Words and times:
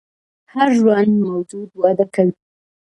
هر 0.53 0.69
ژوندی 0.77 1.21
موجود 1.29 1.69
وده 1.81 2.05
کوي 2.15 2.33